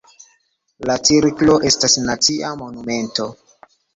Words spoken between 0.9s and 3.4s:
cirklo estas nacia monumento.